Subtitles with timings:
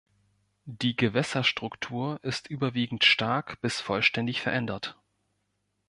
[0.65, 4.97] Die Gewässerstruktur ist überwiegend stark bis vollständig verändert.